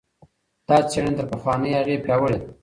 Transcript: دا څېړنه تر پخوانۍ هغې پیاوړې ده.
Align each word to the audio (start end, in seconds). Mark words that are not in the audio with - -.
دا 0.67 0.77
څېړنه 0.89 1.13
تر 1.17 1.25
پخوانۍ 1.31 1.71
هغې 1.79 1.95
پیاوړې 2.05 2.37
ده. 2.41 2.47